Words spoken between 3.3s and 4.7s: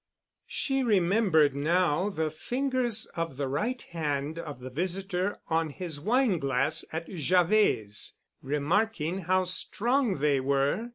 the right hand of